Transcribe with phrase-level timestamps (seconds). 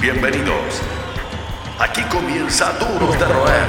[0.00, 0.80] Bienvenidos.
[1.78, 3.64] Aquí comienza Duros de Roer,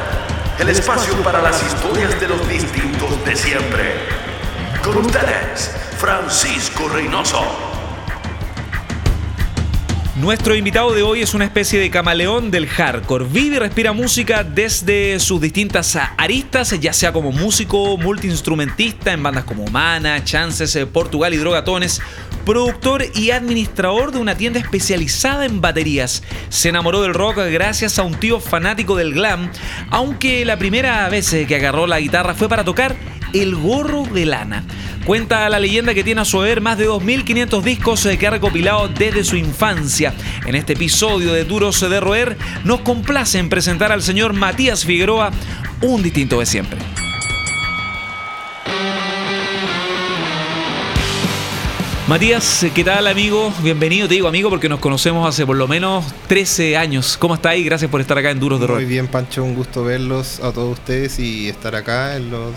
[0.60, 3.96] el espacio para las historias de los distintos de siempre.
[4.82, 7.44] Con ustedes, Francisco Reynoso.
[10.22, 13.26] Nuestro invitado de hoy es una especie de camaleón del hardcore.
[13.26, 19.44] Vive y respira música desde sus distintas aristas, ya sea como músico, multiinstrumentista en bandas
[19.44, 22.02] como Mana, Chances, eh, Portugal y Drogatones,
[22.46, 26.24] productor y administrador de una tienda especializada en baterías.
[26.50, 29.52] Se enamoró del rock gracias a un tío fanático del glam,
[29.90, 32.96] aunque la primera vez que agarró la guitarra fue para tocar
[33.34, 34.64] el gorro de lana.
[35.06, 38.88] Cuenta la leyenda que tiene a su haber más de 2.500 discos que ha recopilado
[38.88, 40.14] desde su infancia.
[40.46, 45.32] En este episodio de Duros de Roer nos complace en presentar al señor Matías Figueroa,
[45.82, 46.78] un distinto de siempre.
[52.12, 53.54] Matías, ¿qué tal amigo?
[53.64, 57.16] Bienvenido, te digo amigo porque nos conocemos hace por lo menos 13 años.
[57.16, 57.64] ¿Cómo estáis?
[57.64, 58.82] Gracias por estar acá en Duros de Roer.
[58.82, 62.52] Muy bien, Pancho, un gusto verlos a todos ustedes y estar acá en los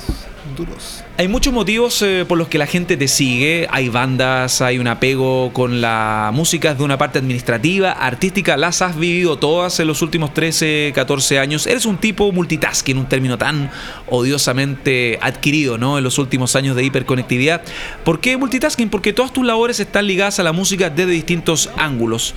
[1.16, 3.66] Hay muchos motivos eh, por los que la gente te sigue.
[3.70, 8.56] Hay bandas, hay un apego con la música de una parte administrativa, artística.
[8.56, 11.66] Las has vivido todas en los últimos 13, 14 años.
[11.66, 13.70] Eres un tipo multitasking, un término tan
[14.08, 15.98] odiosamente adquirido ¿no?
[15.98, 17.62] en los últimos años de hiperconectividad.
[18.04, 18.90] ¿Por qué multitasking?
[18.90, 22.34] Porque todas tus labores están ligadas a la música desde distintos ángulos.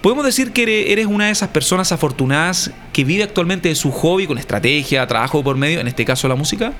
[0.00, 4.26] ¿Podemos decir que eres una de esas personas afortunadas que vive actualmente de su hobby
[4.26, 6.72] con estrategia, trabajo por medio, en este caso la música?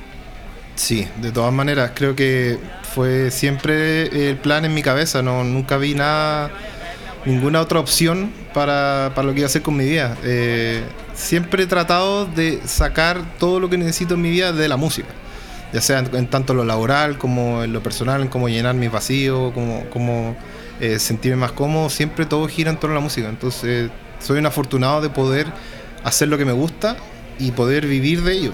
[0.75, 2.59] Sí, de todas maneras, creo que
[2.95, 6.51] fue siempre el plan en mi cabeza, no nunca vi nada,
[7.25, 10.17] ninguna otra opción para, para lo que iba a hacer con mi vida.
[10.25, 10.83] Eh,
[11.15, 15.09] siempre he tratado de sacar todo lo que necesito en mi vida de la música,
[15.73, 19.53] ya sea en, tanto lo laboral como en lo personal, en cómo llenar mis vacíos,
[19.53, 20.37] como, como
[20.81, 23.29] eh, sentirme más cómodo, siempre todo gira en torno a la música.
[23.29, 25.47] Entonces, soy un afortunado de poder
[26.03, 26.97] hacer lo que me gusta
[27.39, 28.53] y poder vivir de ello,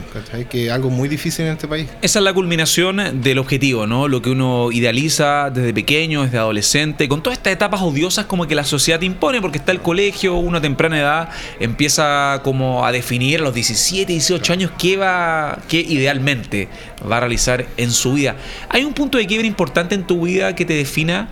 [0.48, 1.88] que es algo muy difícil en este país.
[2.02, 4.08] Esa es la culminación del objetivo, ¿no?
[4.08, 8.54] Lo que uno idealiza desde pequeño, desde adolescente, con todas estas etapas odiosas como que
[8.54, 11.28] la sociedad te impone, porque está el colegio, una temprana edad
[11.60, 16.68] empieza como a definir a los 17, 18 años qué va, qué idealmente
[17.10, 18.36] va a realizar en su vida.
[18.68, 21.28] ¿Hay un punto de quiebre importante en tu vida que te defina?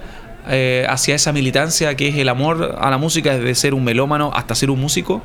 [0.49, 4.31] Eh, hacia esa militancia que es el amor a la música desde ser un melómano
[4.33, 5.21] hasta ser un músico?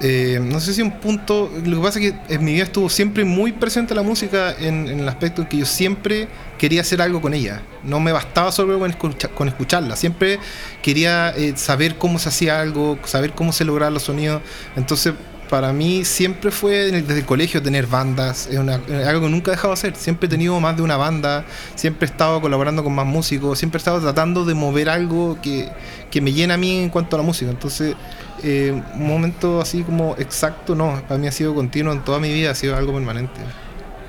[0.00, 1.50] Eh, no sé si un punto.
[1.64, 4.88] Lo que pasa es que en mi vida estuvo siempre muy presente la música en,
[4.88, 6.28] el aspecto en que yo siempre
[6.58, 7.62] quería hacer algo con ella.
[7.82, 9.96] No me bastaba solo con, escucharla.
[9.96, 10.38] Siempre
[10.82, 14.42] quería eh, saber cómo se hacía algo, saber cómo se lograban los sonidos.
[14.76, 15.14] Entonces,
[15.48, 18.48] para mí siempre fue desde el colegio tener bandas.
[18.48, 19.96] Es, algo que nunca he dejado de hacer.
[19.96, 21.44] Siempre he tenido más de una banda.
[21.76, 23.58] Siempre he estado colaborando con más músicos.
[23.58, 25.70] Siempre he estado tratando de mover algo que,
[26.10, 27.50] que me llena a mí en cuanto a la música.
[27.50, 27.94] Entonces
[28.42, 32.32] eh, un momento así como exacto, no, para mí ha sido continuo en toda mi
[32.32, 33.40] vida, ha sido algo permanente.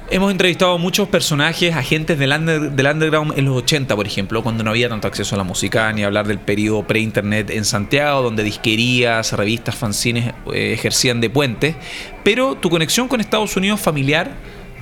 [0.07, 4.69] Hemos entrevistado muchos personajes, agentes del, del underground en los 80, por ejemplo, cuando no
[4.69, 9.33] había tanto acceso a la música, ni hablar del periodo pre-internet en Santiago, donde disquerías,
[9.33, 11.75] revistas, fanzines eh, ejercían de puente.
[12.23, 14.29] Pero tu conexión con Estados Unidos familiar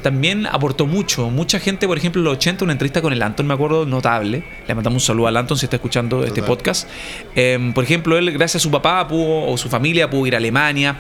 [0.03, 1.29] también aportó mucho.
[1.31, 4.43] Mucha gente, por ejemplo, en los 80, una entrevista con el Anton, me acuerdo, notable.
[4.67, 6.87] Le mandamos un saludo al Anton si está escuchando este podcast.
[7.35, 10.37] Em, por ejemplo, él, gracias a su papá pudo, o su familia, pudo ir a
[10.37, 10.97] Alemania.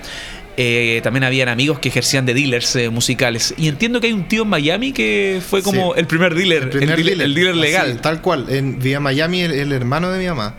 [0.55, 3.53] Eh, también habían amigos que ejercían de dealers eh, musicales.
[3.57, 7.25] Y entiendo que hay un tío en Miami que fue como el primer dealer, el,
[7.25, 7.99] dealer, legal.
[8.01, 8.45] tal cual.
[8.49, 10.55] En Vía Miami, el, hermano de mi mamá.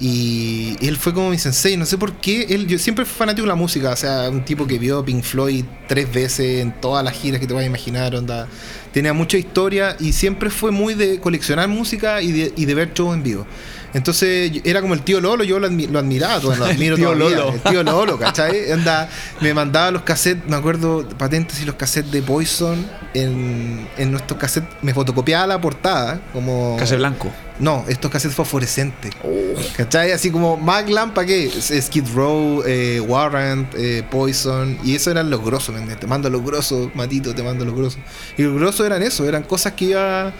[0.00, 2.46] Y él fue como mi sensei, no sé por qué.
[2.48, 5.22] Él, yo siempre fui fanático de la música, o sea, un tipo que vio Pink
[5.22, 8.48] Floyd tres veces en todas las giras que te vas a imaginar, onda.
[8.92, 12.94] Tenía mucha historia y siempre fue muy de coleccionar música y de, y de ver
[12.94, 13.46] shows en vivo.
[13.92, 17.52] Entonces era como el tío Lolo, yo lo, admiraba, lo admiro el tío Lolo.
[17.52, 18.72] El tío Lolo, ¿cachai?
[18.72, 24.10] Anda, me mandaba los cassettes, me acuerdo, patentes y los cassettes de Poison en, en
[24.12, 26.76] nuestros cassettes, me fotocopiaba la portada, como...
[26.78, 27.30] Cassette blanco.
[27.60, 29.12] No, estos cassettes fosforescentes.
[29.22, 29.54] Oh.
[29.76, 30.12] ¿Cachai?
[30.12, 31.50] Así como Maglam, ¿para qué?
[31.50, 34.78] Skid Row, eh, Warrant, eh, Poison.
[34.82, 38.00] Y eso eran los grosos, ¿me Te mando los grosos, Matito, te mando los grosos.
[38.38, 40.32] Y los grosos eran eso, eran cosas que iba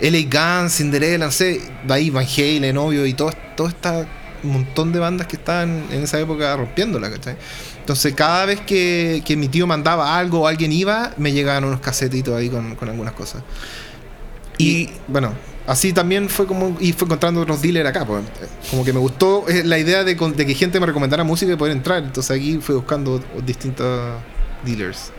[0.00, 0.60] L.A.
[0.60, 3.88] Guns, Cinderella, no sé, ahí Van Halen, obvio, y todo, todo este
[4.42, 7.36] montón de bandas que estaban en esa época rompiéndola, ¿cachai?
[7.80, 12.34] Entonces, cada vez que, mi tío mandaba algo o alguien iba, me llegaban unos casetitos
[12.34, 13.42] ahí con, algunas cosas.
[14.58, 15.32] Y, bueno,
[15.66, 18.24] así también fue como y fue encontrando otros dealers acá pues.
[18.70, 21.56] como que me gustó eh, la idea de, de, que gente me recomendara música y
[21.56, 24.20] poder entrar entonces aquí fui buscando distintos
[24.64, 25.12] dealers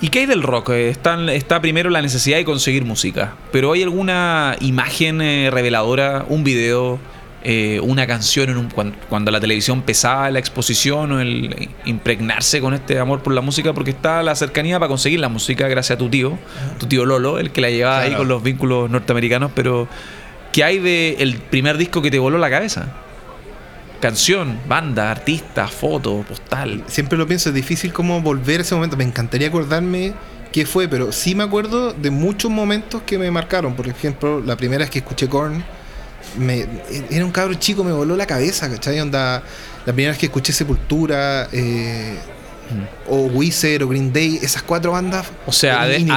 [0.00, 0.70] ¿Y qué hay del rock?
[0.70, 6.44] Está, está primero la necesidad de conseguir música, pero ¿hay alguna imagen eh, reveladora, un
[6.44, 6.98] video,
[7.46, 12.58] eh, una canción en un, cuando, cuando, la televisión pesaba la exposición o el impregnarse
[12.62, 15.96] con este amor por la música, porque está la cercanía para conseguir la música gracias
[15.96, 16.38] a tu tío,
[16.78, 19.86] tu tío Lolo, el que la llevaba ahí con los vínculos norteamericanos, pero
[20.52, 22.94] ¿qué hay de el primer disco que te voló la cabeza?
[24.00, 26.82] Canción, banda, artista, foto, postal.
[26.86, 28.96] Siempre lo pienso, es difícil como volver a ese momento.
[28.96, 30.14] Me encantaría acordarme
[30.50, 33.74] qué fue, pero sí me acuerdo de muchos momentos que me marcaron.
[33.74, 35.62] Por ejemplo, la primera vez que escuché Korn
[36.36, 36.66] me,
[37.10, 39.00] era un cabro chico, me voló la cabeza, ¿cachai?
[39.00, 39.42] Onda,
[39.84, 42.16] la primera vez que escuché Sepultura, eh,
[43.08, 45.26] o Wizard o Green Day, esas cuatro bandas.
[45.46, 46.10] O sea, ADN,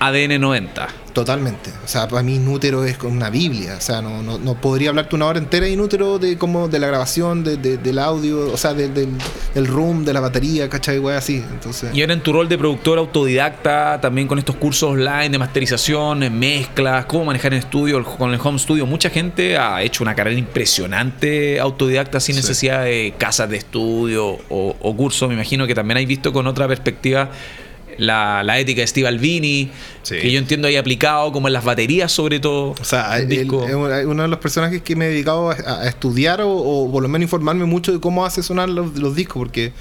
[0.00, 0.88] ADN 90.
[1.12, 1.70] Totalmente.
[1.84, 3.74] O sea, para mí Inútero es como una Biblia.
[3.76, 6.78] O sea, no, no, no, podría hablarte una hora entera de Inútero de como de
[6.78, 10.98] la grabación, de, del audio, o sea, del, del room, de la batería, ¿cachai?
[10.98, 11.44] Güey, así.
[11.52, 11.94] Entonces...
[11.94, 16.38] Y ahora en tu rol de productor autodidacta, también con estos cursos online de masterización,
[16.38, 18.86] mezclas, cómo manejar en estudio, con el home studio.
[18.86, 24.76] Mucha gente ha hecho una carrera impresionante autodidacta sin necesidad de casas de estudio o,
[24.80, 25.28] o cursos.
[25.28, 27.28] Me imagino que también hay visto con otra perspectiva
[27.98, 29.70] la, la, ética de Steve Albini,
[30.08, 32.74] que yo entiendo ahí aplicado, como en las baterías sobre todo.
[32.80, 33.18] O sea,
[34.06, 37.64] uno de los personajes que me he dedicado a, estudiar o, por lo menos informarme
[37.64, 39.72] mucho de cómo hace sonar los, discos, porque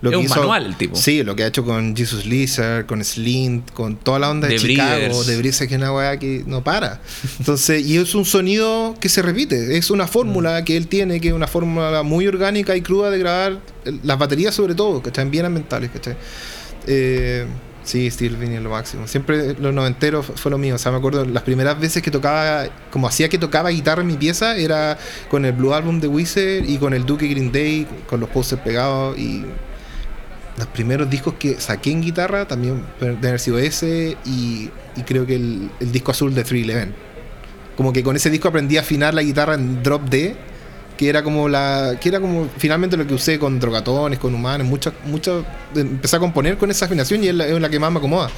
[0.00, 0.96] lo es que un manual el tipo.
[0.96, 4.56] Sí, lo que ha hecho con Jesus Lizard, con Slint, con toda la onda de,
[4.56, 7.00] Chicago, de Brisa, que es una weá que no para.
[7.38, 10.64] Entonces, y es un sonido que se repite, es una fórmula mm.
[10.64, 13.60] que él tiene, que es una fórmula muy orgánica y cruda de grabar
[14.02, 16.16] las baterías sobre todo, que están bien ambientales, ¿cachai?
[16.86, 17.46] Eh,
[17.82, 19.06] sí, Steve Albini es lo máximo.
[19.06, 20.74] Siempre los noventeros fue lo mío.
[20.74, 24.08] O sea, me acuerdo las primeras veces que tocaba, como hacía que tocaba guitarra en
[24.08, 24.98] mi pieza, era
[25.28, 28.62] con el Blue Album de Wizard y con el Duke Green Day, con los posters
[28.62, 29.18] pegados.
[29.18, 29.44] Y
[30.58, 34.70] los primeros discos que saqué en guitarra también deben haber sido ese y,
[35.06, 36.94] creo que el, el disco azul de 311.
[37.76, 40.36] Como que con ese disco aprendí a afinar la guitarra en drop D
[40.96, 44.66] que era como la que era como finalmente lo que usé con drogatones, con humanos,
[44.66, 45.44] muchas muchas
[45.74, 48.30] empecé a componer con esa afinación y es la, que más me acomoda.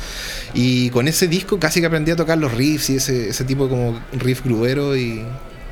[0.55, 3.69] Y con ese disco casi que aprendí a tocar los riffs y ese, ese tipo
[3.69, 5.23] como riff grubero y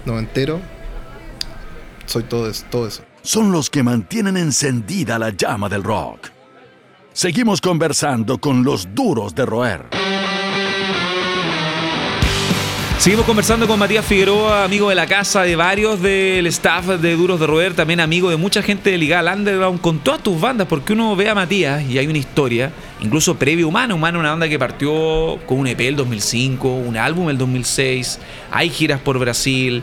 [0.05, 0.61] noventero.
[2.07, 3.03] Soy todo eso, todo eso.
[3.23, 6.29] Son los que mantienen encendida la llama del rock.
[7.15, 10.04] Seguimos conversando con los duros de roer.
[13.05, 17.39] Seguimos conversando con Matías Figueroa, amigo de la casa de varios del staff de Duros
[17.39, 20.95] de Roer, también amigo de mucha gente de Liga Underground, con todas tus bandas, porque
[20.95, 22.73] uno ve a Matías y hay una historia,
[23.03, 27.29] incluso previo Humano, Humano, una banda que partió con un EP el 2005, un álbum
[27.29, 28.21] el 2006,
[28.51, 29.83] hay giras por Brasil,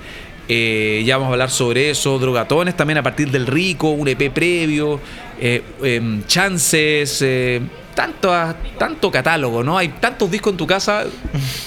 [0.50, 4.32] eh, ya vamos a hablar sobre eso, Drogatones también a partir del Rico, un EP
[4.32, 5.00] previo,
[5.40, 7.62] eh, em, Chances eh,
[8.02, 9.78] tanto, tanto catálogo, ¿no?
[9.78, 11.04] Hay tantos discos en tu casa,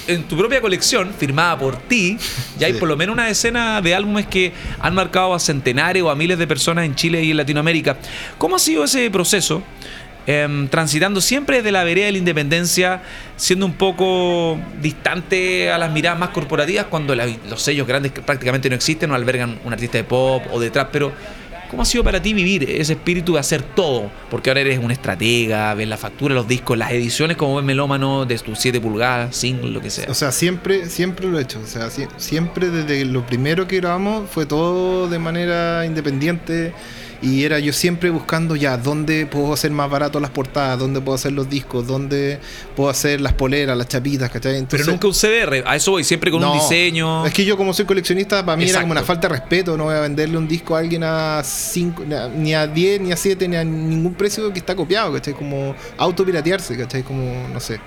[0.09, 2.19] en tu propia colección, firmada por ti,
[2.59, 6.11] y hay por lo menos una decena de álbumes que han marcado a centenares o
[6.11, 7.99] a miles de personas en Chile y en Latinoamérica.
[8.37, 9.63] ¿Cómo ha sido ese proceso?
[10.27, 13.03] Em, transitando siempre desde la vereda de la independencia,
[13.37, 18.75] siendo un poco distante a las miradas más corporativas, cuando los sellos grandes prácticamente no
[18.75, 21.13] existen o albergan un artista de pop o de trap, pero
[21.75, 24.09] ¿Cómo ha sido para ti vivir ese espíritu de hacer todo?
[24.31, 28.27] Porque ahora eres un estratega, ves la factura, los discos, las ediciones como ves melómano
[28.27, 30.07] de tus 7 pulgadas, single, lo que sea.
[30.09, 31.59] O sea, siempre, siempre lo he hecho.
[31.59, 36.73] O sea, siempre desde lo primero que grabamos fue todo de manera independiente
[37.25, 41.17] y era yo siempre buscando ya dónde puedo hacer más barato las portadas, dónde puedo
[41.17, 42.39] hacer los discos, dónde
[42.77, 44.67] puedo hacer las poleras, las chapitas, ¿cachai?
[44.69, 47.25] Pero nunca un CDR, a eso voy, siempre con un diseño.
[47.25, 49.85] Es que yo como soy coleccionista, para mí era como una falta de respeto, no
[49.85, 52.05] voy a venderle un disco a alguien a 5,
[52.37, 55.33] ni a 10, ni a 7, ni a ningún precio que está copiado, ¿cachai?
[55.33, 57.03] Como autopiratearse, ¿cachai?
[57.03, 57.81] Como, no sé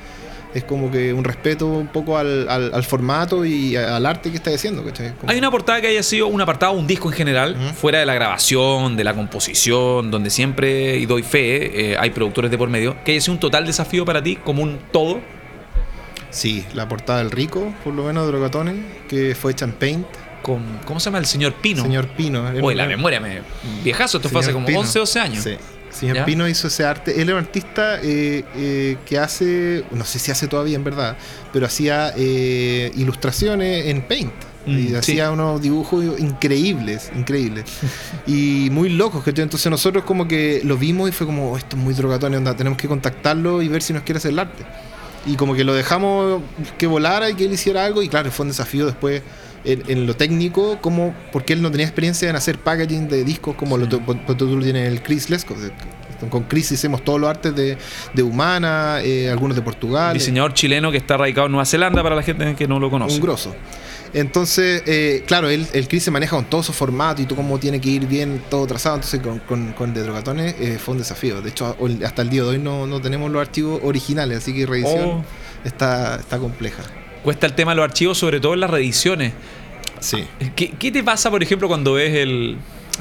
[0.53, 4.51] es como que un respeto un poco al, al, formato y al arte que está
[4.51, 4.83] haciendo.
[5.27, 8.13] Hay una portada que haya sido un apartado, un disco en general, fuera de la
[8.13, 12.95] grabación, de la composición, donde siempre, y doy fe, eh, hay productores de por medio,
[13.03, 15.19] que haya sido un total desafío para ti, como un todo.
[16.29, 18.75] Sí, la portada del Rico, por lo menos de Drogatones,
[19.07, 20.07] que fue hecha en Paint.
[20.41, 21.17] Con, ¿Cómo se llama?
[21.17, 21.83] El señor Pino.
[21.83, 22.43] Señor Pino.
[22.61, 23.41] Uy, la memoria me.
[23.83, 25.43] Viejazo, esto fue hace como 11, 12 años.
[25.43, 25.57] Sí.
[25.97, 27.21] Señor Pino hizo ese arte.
[27.21, 31.17] Él era un artista eh, eh, que hace, no sé si hace todavía en verdad,
[31.51, 34.33] pero hacía eh, ilustraciones en Paint.
[34.67, 37.65] Mm, y hacía unos dibujos increíbles, increíbles.
[38.27, 41.75] y muy locos, que Entonces nosotros como que lo vimos y fue como, oh, esto
[41.75, 44.65] es muy drogatón, tenemos que contactarlo y ver si nos quiere hacer el arte.
[45.25, 46.41] Y como que lo dejamos
[46.77, 49.21] que volara y que él hiciera algo, y claro, fue un desafío después
[49.67, 53.77] en, lo técnico, como porque él no tenía experiencia en hacer packaging de discos como
[53.77, 55.55] lo, tú, lo tienes el Chris Lesco.
[56.29, 57.77] Con Chris hicimos todos los artes de,
[58.13, 60.13] de Humana, eh, algunos de Portugal.
[60.13, 63.15] Diseñador chileno que está radicado en Nueva Zelanda para la gente que no lo conoce.
[63.15, 63.55] Un grosso.
[64.13, 67.59] Entonces, eh, claro, él, el Chris se maneja con todo su formato y todo cómo
[67.59, 68.95] tiene que ir bien, todo trazado.
[68.95, 71.41] Entonces, con, con, con De Drogatones eh, fue un desafío.
[71.41, 74.65] De hecho, hasta el día de hoy no, no tenemos los archivos originales, así que
[74.65, 75.23] reedición Oh.
[75.63, 76.83] está, está compleja.
[77.27, 79.33] Cuesta el tema de los archivos, sobre todo en las reediciones.
[79.99, 80.23] Sí.
[80.55, 82.55] ¿Qué, qué te pasa, por ejemplo, cuando ves el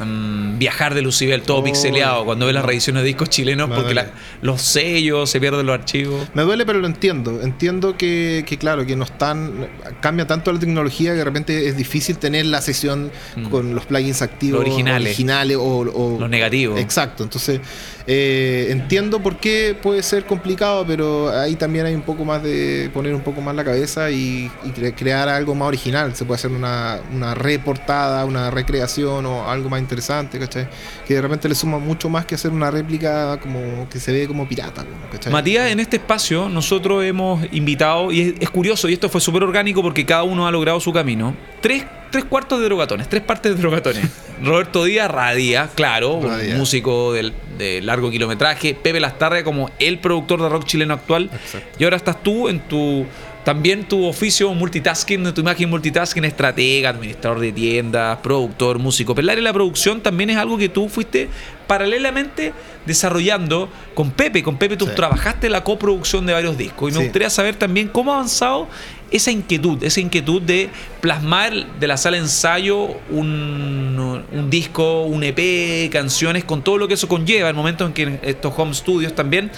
[0.05, 2.25] mm, viajar de Lucibel todo Oh, pixeleado?
[2.25, 4.11] Cuando ves las reediciones de discos chilenos, porque la-
[4.43, 6.27] los sellos, se pierden los archivos.
[6.35, 7.41] Me duele, pero lo entiendo.
[7.41, 9.69] Entiendo que, que, claro, que no están.
[10.01, 13.45] Cambia tanto la tecnología que de repente es difícil tener la sesión Mm.
[13.51, 14.61] con los plugins activos.
[14.61, 15.07] Los originales.
[15.11, 16.81] originales o, o- Los negativos.
[16.81, 17.23] Exacto.
[17.23, 17.61] Entonces,
[18.07, 22.91] eh, entiendo por qué puede ser complicado, pero ahí también hay un poco más de
[22.95, 26.15] poner un poco más la cabeza y, y cre- crear algo más original.
[26.15, 30.69] Se puede hacer una, una reportada, una recreación o algo más interesante, ¿cachai?
[31.07, 34.27] Que de repente le suma mucho más que hacer una réplica como que se ve
[34.29, 35.33] como pirata, ¿cachai?
[35.33, 39.43] Matías, en este espacio nosotros hemos invitado, y es, es curioso, y esto fue súper
[39.43, 43.55] orgánico porque cada uno ha logrado su camino, tres, tres cuartos de drogatones, tres partes
[43.55, 44.05] de drogatones.
[44.43, 50.43] Roberto Díaz, Radía, claro, un músico del- de, largo kilometraje, Pepe Lastarria como el productor
[50.43, 51.69] de rock chileno actual, Exacto.
[51.79, 53.07] y ahora estás tú en tu...
[53.47, 59.15] También tu oficio multitasking, tu imagen multitasking, estratega, administrador de tiendas, productor, músico.
[59.15, 61.29] Pero el área de la producción también es algo que tú fuiste
[61.69, 62.53] paralelamente
[62.87, 64.43] desarrollando con Pepe.
[64.43, 64.93] Con Pepe tú Sí.
[64.97, 66.91] trabajaste la coproducción de varios discos.
[66.91, 67.05] Y me Sí.
[67.05, 68.67] gustaría saber también cómo ha avanzado
[69.13, 70.69] esa inquietud, esa inquietud de
[71.01, 76.89] plasmar de la sala de ensayo un, un disco, un EP, canciones, con todo lo
[76.89, 77.49] que eso conlleva.
[77.49, 79.53] El momento en que estos home studios también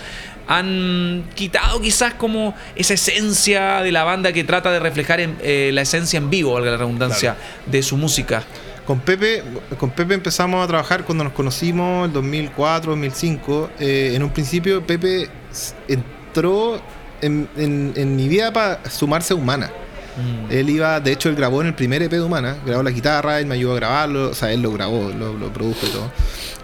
[0.49, 5.71] han quitado quizás como esa esencia de la banda que trata de reflejar en, eh,
[5.73, 7.37] la esencia en vivo, valga la redundancia,
[7.67, 8.43] de su música.
[8.87, 9.43] Con Pepe,
[9.79, 13.71] con Pepe empezamos a trabajar cuando nos conocimos, el 2004, 2005.
[13.79, 15.29] Eh, en un principio Pepe
[15.87, 16.81] entró
[17.21, 19.37] en, en- en mi vida para sumarse a
[20.21, 20.49] Humana.
[20.51, 23.41] Él iba, de hecho, él grabó en el primer EP de Humana, grabó la guitarra,
[23.41, 26.11] él me ayudó a grabarlo, o sea, él lo grabó, lo, lo produjo y todo.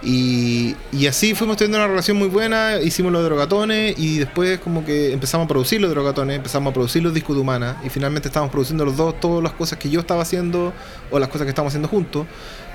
[0.02, 4.84] Y, y así fuimos teniendo una relación muy buena, hicimos los drogatones y después como
[4.84, 8.28] que empezamos a producir los drogatones, empezamos a producir los discos de Humana y finalmente
[8.28, 10.74] estábamos produciendo los dos, todas las cosas que yo estaba haciendo
[11.10, 12.26] o las cosas que estábamos haciendo juntos.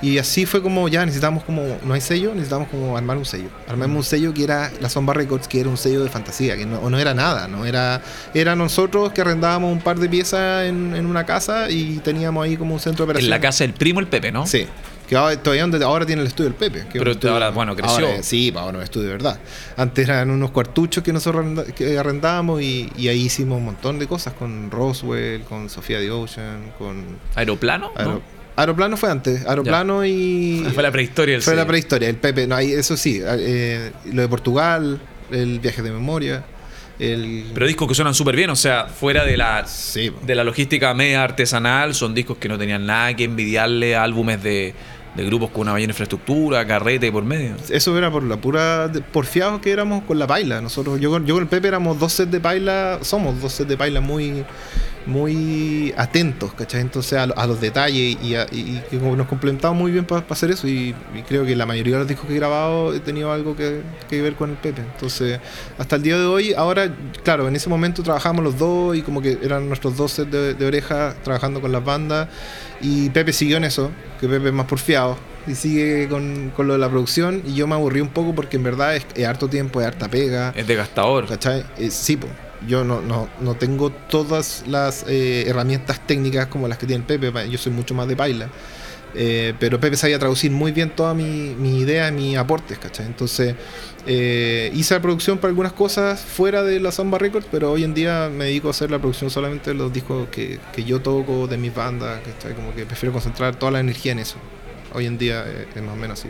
[0.02, 3.50] Y así fue como ya necesitamos como, no hay sello, necesitamos como armar un sello.
[3.68, 6.66] Armamos un sello que era la Zomba Records, que era un sello de fantasía, que
[6.66, 8.02] no, no era nada, no era,
[8.34, 12.56] era nosotros que arrendábamos un par de piezas en, en una casa y teníamos ahí
[12.56, 13.30] como un centro de En operaciones.
[13.30, 14.48] la casa del primo, el Pepe, ¿no?
[14.48, 14.66] Sí.
[15.08, 16.86] Que ahora, todavía donde, ahora tiene el estudio del Pepe.
[16.88, 18.06] que Pero estudio- ahora, bueno, creció.
[18.08, 19.40] ahora, sí, ahora es un estudio de verdad.
[19.76, 23.98] Antes eran unos cuartuchos que nosotros arrenda- que arrendábamos y, y ahí hicimos un montón
[23.98, 27.04] de cosas con Roswell, con Sofía the Ocean, con...
[27.36, 27.92] ¿Aeroplano?
[27.96, 28.39] Aero- ¿no?
[28.56, 30.66] Aeroplano fue antes, Aeroplano y...
[30.74, 34.22] Fue la prehistoria del Fue la prehistoria, el Pepe, no, ahí, eso sí, eh, lo
[34.22, 35.00] de Portugal,
[35.32, 36.44] el viaje de memoria,
[37.00, 37.46] el...
[37.54, 40.94] Pero discos que suenan súper bien, o sea, fuera de la, Sí, de la logística
[40.94, 44.74] media artesanal, son discos que no tenían nada que envidiarle a álbumes de,
[45.16, 47.56] de grupos con una mayor infraestructura, carrete por medio.
[47.70, 50.60] Eso era por la pura porfiados que éramos con la paila.
[50.60, 53.70] Nosotros, yo, con- yo con el Pepe éramos dos sets de paila, somos dos sets
[53.70, 54.44] de paila muy,
[55.06, 56.82] muy atentos, ¿cachai?
[56.82, 58.82] Entonces a, lo- a los detalles y, a- y-
[59.16, 62.08] nos complementamos muy bien para hacer eso y, y creo que la mayoría de los
[62.08, 64.82] discos que he grabado he tenido algo que, que ver con el Pepe.
[64.82, 65.40] Entonces,
[65.78, 69.22] hasta el día de hoy, ahora, claro, en ese momento trabajamos los dos y como
[69.22, 72.28] que eran nuestros dos sets de, de oreja trabajando con las bandas
[72.82, 76.74] y Pepe siguió en eso, que Pepe es más porfiado y sigue con, con lo
[76.74, 79.48] de la producción y yo me aburrí un poco porque en verdad es, es harto
[79.48, 80.54] tiempo, es harta pega.
[80.56, 81.28] Es desgastador.
[81.28, 81.66] ¿Cachai?
[81.78, 82.28] Eh, sí, po.
[82.68, 87.32] Yo no, no, no tengo todas las eh, herramientas técnicas como las que tiene Pepe,
[87.50, 88.50] yo soy mucho más de baila.
[89.16, 93.08] Eh, pero Pepe sabía traducir muy bien todas mis mi ideas, mis aportes, ¿cachai?
[93.08, 93.56] Entonces
[94.06, 97.96] eh, hice la producción para algunas cosas fuera de la Samba Records, pero hoy en
[97.96, 101.48] día me dedico a hacer la producción solamente de los discos que, que yo toco,
[101.48, 102.54] de mis bandas, ¿cachai?
[102.54, 104.36] Como que prefiero concentrar toda la energía en eso.
[104.94, 105.44] Hoy en día
[105.76, 106.30] es más o menos así.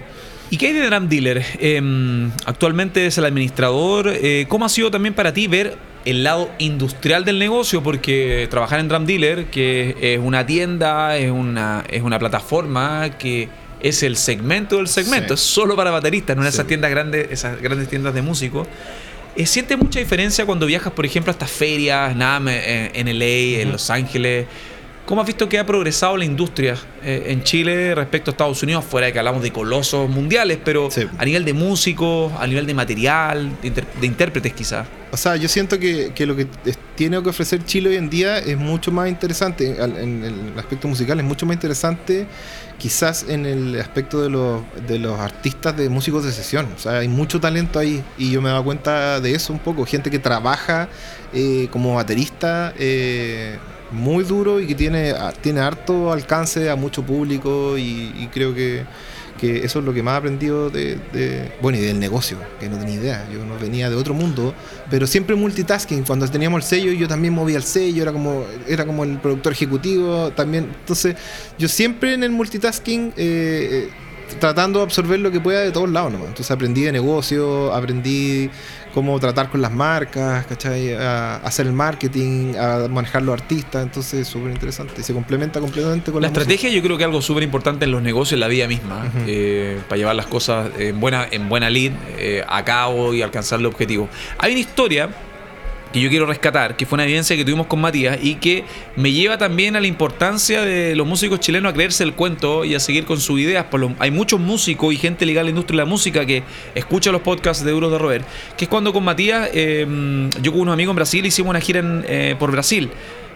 [0.49, 1.45] ¿Y qué hay de Drum Dealer?
[1.59, 4.13] Eh, actualmente es el administrador.
[4.47, 5.77] ¿Cómo ha sido también para ti ver
[6.09, 7.81] el lado industrial del negocio?
[7.83, 13.49] Porque trabajar en Drum Dealer, que es una tienda, es una, es una plataforma que
[13.81, 15.41] es el segmento del segmento, Sí.
[15.43, 16.55] es solo para bateristas, no en Sí.
[16.55, 18.67] esas tiendas grandes, esas grandes tiendas de músicos.
[19.35, 23.61] Eh, ¿Sientes mucha diferencia cuando viajas, por ejemplo, a estas ferias, NAM, eh, en LA,
[23.61, 24.47] en Los Ángeles?
[25.09, 28.85] ¿Cómo has visto que ha progresado la industria eh, en Chile respecto a Estados Unidos?
[28.85, 31.07] Fuera de que hablamos de colosos mundiales, pero Sí.
[31.17, 34.87] a nivel de músicos, a nivel de material, de, inter- de intérpretes quizás.
[35.11, 36.45] O sea, yo siento que, que lo que
[36.93, 41.19] tiene que ofrecer Chile hoy en día es mucho más interesante, en el aspecto musical
[41.19, 42.27] es mucho más interesante
[42.77, 46.67] quizás en el aspecto de los, de los artistas de músicos de sesión.
[46.75, 49.59] O sea, hay mucho talento ahí y yo me he dado cuenta de eso un
[49.59, 49.87] poco.
[49.87, 50.87] Gente que trabaja
[51.33, 53.57] eh, como baterista eh,
[53.91, 58.83] muy duro y que tiene, tiene harto alcance a mucho público y, creo que,
[59.39, 62.69] que eso es lo que más he aprendido de, de- bueno, y del negocio, que
[62.69, 64.53] no tenía idea, yo no venía de otro mundo,
[64.89, 68.85] pero siempre multitasking, cuando teníamos el sello yo también movía el sello, era como, era
[68.85, 71.15] como el productor ejecutivo también, entonces
[71.57, 73.13] yo siempre en el multitasking...
[73.17, 73.89] eh, eh,
[74.39, 76.29] tratando de absorber lo que pueda de todos lados nomás.
[76.29, 78.49] Entonces aprendí de negocio, aprendí
[78.93, 80.93] cómo tratar con las marcas, ¿cachai?
[80.93, 85.03] A hacer el marketing, a manejar los artistas, entonces súper interesante.
[85.03, 86.41] Se complementa completamente con La la, música.
[86.41, 89.11] estrategia yo creo que es algo súper importante en los negocios, en la vida misma,
[89.27, 93.59] eh, para llevar las cosas en buena, en buena lead eh, a cabo y alcanzar
[93.59, 94.09] el objetivo.
[94.37, 95.09] Hay una historia
[95.93, 98.63] que yo quiero rescatar, que fue una evidencia que tuvimos con Matías y que
[98.95, 102.75] me lleva también a la importancia de los músicos chilenos a creerse el cuento y
[102.75, 103.65] a seguir con sus ideas.
[103.65, 106.43] Por lo- hay muchos músicos y gente ligada a la industria de la música que
[106.75, 109.87] escucha los podcasts de Euros de Robert, que es cuando con Matías, eh,
[110.41, 112.89] yo con unos amigos en Brasil hicimos una gira en, eh, por Brasil.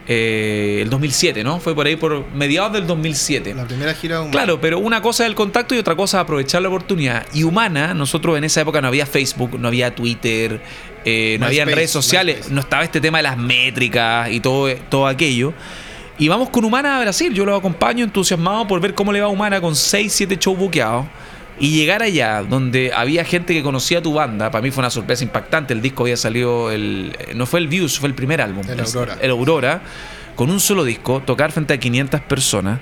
[0.07, 1.59] Eh, el 2007, ¿no?
[1.59, 3.53] Fue por ahí por mediados del 2007.
[3.53, 4.31] La primera gira humana.
[4.31, 7.25] Claro, pero una cosa es el contacto y otra cosa es aprovechar la oportunidad.
[7.33, 10.61] Y humana, nosotros en esa época no había Facebook, no había Twitter,
[11.05, 15.07] eh, no había redes sociales, no estaba este tema de las métricas y todo, todo
[15.07, 15.53] aquello.
[16.17, 17.33] Y vamos con Humana a Brasil.
[17.33, 20.57] Yo lo acompaño entusiasmado por ver cómo le va a Humana con 6, 7 shows
[20.57, 21.05] buqueados.
[21.63, 25.23] Y llegar allá, donde había gente que conocía tu banda, para mí fue una sorpresa
[25.23, 25.73] impactante.
[25.73, 28.69] El disco había salido, el, no fue el Views, fue el primer álbum.
[28.69, 29.17] El Aurora.
[29.21, 29.81] El Aurora,
[30.35, 32.81] con un solo disco, tocar frente a 500 personas.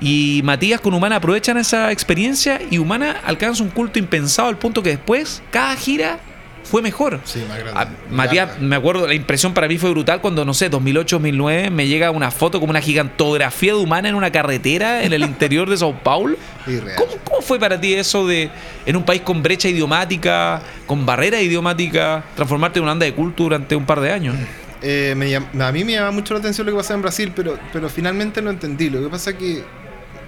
[0.00, 4.82] Y Matías con Humana aprovechan esa experiencia y Humana alcanza un culto impensado al punto
[4.82, 6.18] que después, cada gira
[6.64, 7.20] fue mejor.
[7.24, 7.80] Sí, más grande.
[7.80, 8.66] A- Matías, Grande.
[8.66, 12.10] me acuerdo, la impresión para mí fue brutal cuando, no sé, 2008, 2009, me llega
[12.10, 15.94] una foto como una gigantografía de humana en una carretera en el interior de Sao
[16.02, 16.36] Paulo.
[16.96, 18.50] ¿Cómo, cómo fue para ti eso de,
[18.86, 23.42] en un país con brecha idiomática, con barrera idiomática, transformarte en una banda de culto
[23.44, 24.36] durante un par de años?
[24.84, 27.32] Eh, me llam- a mí me llama mucho la atención lo que pasaba en Brasil,
[27.36, 28.90] pero, pero finalmente lo entendí.
[28.90, 29.62] Lo que pasa es que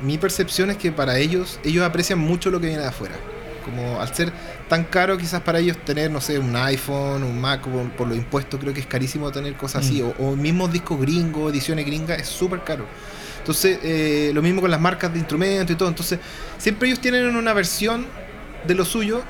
[0.01, 3.17] mi percepción es que para ellos, ellos aprecian mucho lo que viene de afuera.
[3.65, 4.31] Como al ser
[4.69, 8.17] tan caro quizás para ellos tener, no sé, un iPhone, un Mac, por, por los
[8.17, 10.03] impuestos creo que es carísimo tener cosas así.
[10.03, 10.23] Mm.
[10.23, 12.87] O, o mismos discos gringos, ediciones gringas, es súper caro.
[13.39, 15.91] Entonces, eh, lo mismo con las marcas de instrumentos y todo.
[15.91, 16.19] Entonces,
[16.57, 18.07] siempre ellos tienen una versión
[18.67, 19.23] de lo suyo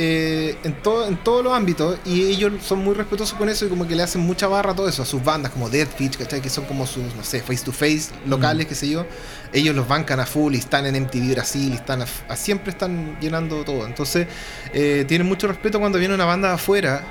[0.00, 3.68] eh, en, todo, en todos los ámbitos y ellos son muy respetuosos con eso y
[3.68, 6.16] como que le hacen mucha barra a todo eso, a sus bandas como Dead Pitch,
[6.16, 6.40] ¿cachai?
[6.40, 9.06] Que son como sus, no sé, face to face locales, qué sé yo.
[9.52, 12.70] Ellos los bancan a full y están en MTV Brasil y están a, a- siempre
[12.70, 13.86] están llenando todo.
[13.86, 14.28] Entonces,
[14.72, 17.04] eh, tienen mucho respeto cuando viene una banda de afuera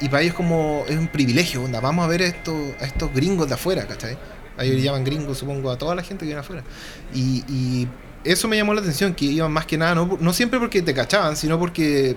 [0.00, 3.12] y para ellos como es un privilegio, onda, vamos a ver a estos, a estos
[3.12, 4.18] gringos de afuera, ¿cachai?
[4.56, 6.64] A ellos le llaman gringos, supongo, a toda la gente que viene afuera.
[7.12, 7.88] Y, y
[8.24, 11.36] eso me llamó la atención, que iban más que nada, no, siempre porque te cachaban,
[11.36, 12.16] sino porque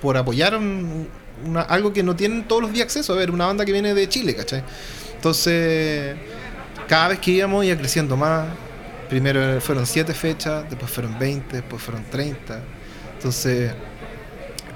[0.00, 1.08] por apoyar un-
[1.68, 4.08] algo que no tienen todos los días acceso a ver, una banda que viene de
[4.08, 4.62] Chile, ¿cachai?
[5.16, 6.14] Entonces,
[6.88, 8.46] cada vez que íbamos iba creciendo más.
[9.08, 12.60] Primero fueron 7 fechas, después fueron 20, después fueron 30.
[13.14, 13.72] Entonces,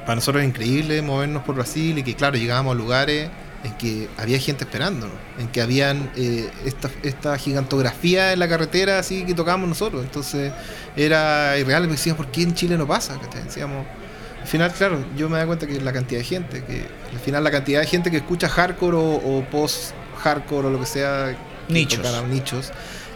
[0.00, 3.30] para nosotros era increíble movernos por Brasil y que, claro, llegábamos a lugares
[3.66, 8.98] en que había gente esperándonos, en que habían eh, esta, esta gigantografía en la carretera
[8.98, 10.04] así que tocábamos nosotros.
[10.04, 10.52] Entonces,
[10.96, 13.18] era irreal, porque decíamos, ¿por qué en Chile no pasa?
[13.44, 13.84] Decíamos,
[14.40, 17.42] al final, claro, yo me da cuenta que la cantidad de gente, que al final
[17.42, 21.36] la cantidad de gente que escucha hardcore o, o post-hardcore o lo que sea,
[21.68, 22.00] Nichos.
[22.00, 22.72] tocaran nichos,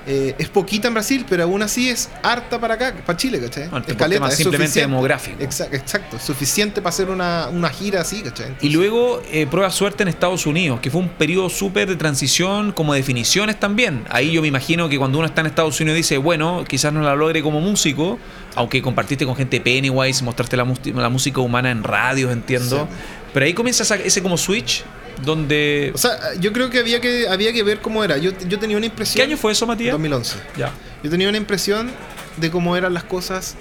[0.06, 3.68] eh, es poquita en Brasil, pero aún así es harta para acá, para Chile, ¿cachai?
[3.68, 4.90] Bueno, Es por caleta, temas es simplemente suficiente.
[4.90, 5.42] demográficos.
[5.42, 8.54] Exacto, exacto, suficiente para hacer una, una gira así, ¿cachai?
[8.60, 12.72] Y luego eh, prueba suerte en Estados Unidos, que fue un periodo súper de transición,
[12.72, 14.04] como definiciones también.
[14.10, 17.02] Ahí yo me imagino que cuando uno está en Estados Unidos dice, bueno, quizás no
[17.02, 18.18] la logre como músico,
[18.54, 22.88] aunque compartiste con gente Pennywise, mostraste la, la música humana en radios, entiendo.
[22.90, 22.96] Sí.
[23.32, 24.82] Pero ahí comienza ese como switch,
[25.24, 25.92] donde...
[25.94, 28.16] O sea, yo creo que había que, había que ver cómo era.
[28.18, 29.16] Yo, yo tenía una impresión.
[29.16, 29.92] ¿Qué año fue eso, Matías?
[29.92, 30.36] 2011.
[30.56, 30.72] Ya.
[31.02, 31.90] Yo tenía una impresión
[32.36, 33.56] de cómo eran las cosas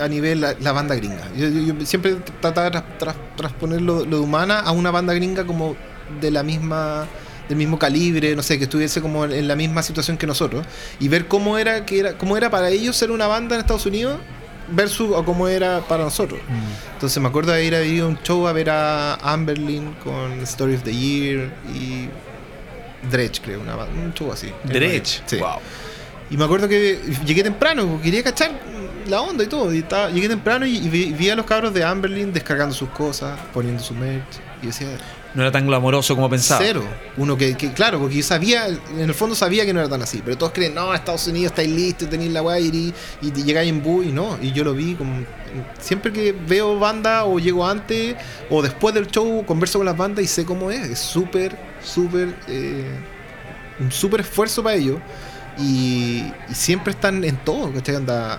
[0.00, 1.28] a nivel la, la banda gringa.
[1.36, 5.12] Yo, yo- yo siempre trataba de tras- transponer lo, lo de humana a una banda
[5.14, 5.76] gringa como
[6.20, 7.06] de la misma
[7.48, 10.64] del mismo calibre, no sé, que estuviese como en, en la misma situación que nosotros
[11.00, 13.86] y ver cómo era que era cómo era para ellos ser una banda en Estados
[13.86, 14.20] Unidos
[14.70, 16.40] versus o cómo era para nosotros.
[16.94, 20.74] Entonces me acuerdo de ir a a un show a ver a Amberlin con Story
[20.74, 22.08] of the Year y
[23.10, 24.50] Dredge, creo, una, un show así.
[24.64, 25.22] Dredge.
[25.26, 25.36] Sí.
[25.38, 25.58] Wow.
[26.30, 28.52] Y me acuerdo que llegué temprano, quería cachar
[29.08, 29.72] la onda y todo.
[29.74, 32.90] Y estaba- llegué temprano y, y vi, vi a los cabros de Amberlin descargando sus
[32.90, 34.36] cosas, poniendo su merch.
[34.62, 34.88] Y decía,
[35.34, 36.60] No era tan glamoroso como pensaba.
[36.62, 36.84] cero.
[37.16, 40.22] Uno que, claro, porque yo sabía, en el fondo sabía que no era tan así.
[40.24, 44.06] Pero todos creen, no, Estados Unidos estáis listos, tenéis la guay y, llegáis en bus.
[44.06, 45.24] Y no, y yo lo vi como.
[45.80, 48.16] Siempre que veo banda o llego antes
[48.48, 50.90] o después del show, converso con las bandas y sé cómo es.
[50.90, 52.34] Es súper, súper.
[52.48, 52.98] eh,
[53.80, 54.98] un súper esfuerzo para ellos
[55.58, 57.96] y, y siempre están en todo, ¿cachai?
[57.96, 58.38] Anda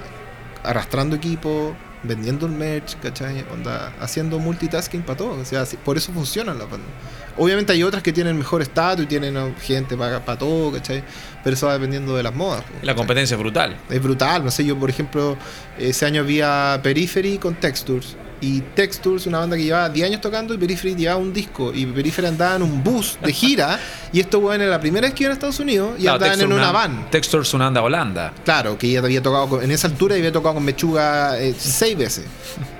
[0.63, 3.45] arrastrando equipo, vendiendo el merch, ¿cachai?
[3.51, 5.39] Onda, haciendo multitasking para todo.
[5.39, 6.89] O sea, por eso funcionan las bandas.
[7.37, 11.03] Obviamente hay otras que tienen mejor estatus y tienen gente para, para todo, ¿cachai?
[11.43, 12.63] Pero eso va dependiendo de las modas.
[12.81, 13.77] La competencia es brutal.
[13.89, 15.37] Es brutal, no sé, yo por ejemplo,
[15.77, 18.15] ese año había Periphery con Textures.
[18.41, 21.71] Y Textures, una banda que llevaba 10 años tocando, y Periphery llevaba un disco.
[21.73, 23.79] Y Periphery andaba en un bus de gira.
[24.11, 26.39] y estos weones era la primera vez que iban a Estados Unidos y Claro, andaban
[26.41, 27.09] en una una- van.
[27.11, 28.33] Texture es una banda Holanda.
[28.43, 31.53] Claro, que ya había tocado con- en esa altura y había tocado con Mechuga eh,
[31.57, 32.25] seis veces.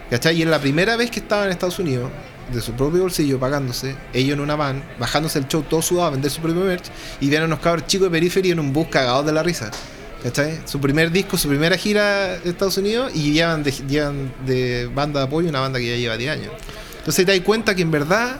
[0.09, 0.35] ¿Cachai?
[0.37, 2.09] Y era la primera vez que estaba en Estados Unidos,
[2.51, 6.09] de su propio bolsillo, pagándose, ellos en una van, bajándose el show todo sudado a
[6.09, 6.85] vender su propio merch,
[7.21, 9.71] y vieron unos cabros chicos de periferia en un bus cagados de la risa.
[10.23, 10.61] ¿Cachai?
[10.65, 15.19] Su primer disco, su primera gira de Estados Unidos, y llevan de, llevan de banda
[15.21, 16.51] de apoyo una banda que ya lleva 10 años.
[16.99, 18.39] Entonces te das cuenta que en verdad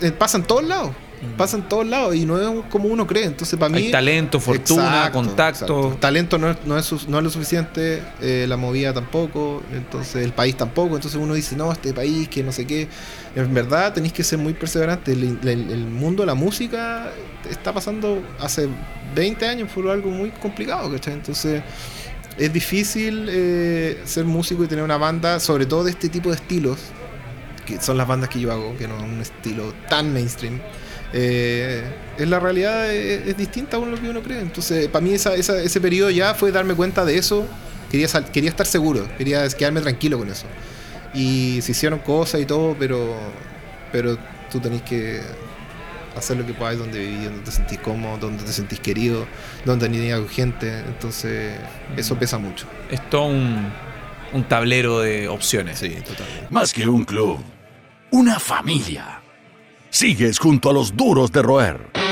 [0.00, 0.90] eh, pasa en todos lados.
[1.36, 3.24] Pasa en todos lados y no es como uno cree.
[3.26, 3.76] Entonces, para mí.
[3.76, 5.64] Hay talento, fortuna, Exacto, contacto.
[5.66, 5.96] exacto.
[6.00, 10.32] Talento no es, no es, no es lo suficiente, eh, la movida tampoco, entonces el
[10.32, 10.94] país tampoco.
[10.96, 12.88] Entonces uno dice, no, este país, que no sé qué.
[13.36, 15.12] En verdad tenéis que ser muy perseverante.
[15.12, 17.10] El, el- el mundo de la música
[17.50, 18.70] está pasando hace
[19.14, 21.14] 20 años por algo muy complicado, ¿cachai?
[21.14, 21.62] Entonces
[22.38, 26.36] es difícil eh, ser músico y tener una banda, sobre todo de este tipo de
[26.36, 26.78] estilos,
[27.66, 30.58] que son las bandas que yo hago, que no es un estilo tan mainstream.
[31.12, 31.82] Eh,
[32.18, 34.40] en la realidad es, es distinta a lo que uno cree.
[34.40, 37.46] Entonces, para mí esa, esa- ese periodo ya fue darme cuenta de eso.
[37.90, 40.46] Quería, sal- quería estar seguro, quería quedarme tranquilo con eso.
[41.12, 43.16] Y se hicieron cosas y todo, pero,
[43.90, 44.16] pero
[44.50, 45.20] tú tenés que
[46.16, 49.26] hacer lo que podáis donde vivís, donde te sentís cómodo, donde te sentís querido,
[49.64, 50.80] donde tenés con gente.
[50.80, 51.58] Entonces,
[51.96, 52.66] eso pesa mucho.
[52.90, 53.72] Es todo un,
[54.32, 55.78] un tablero de opciones.
[55.78, 56.46] Sí, totalmente.
[56.50, 57.38] Más que un club,
[58.10, 59.20] una familia.
[59.90, 62.09] Sigues junto a los duros de roer.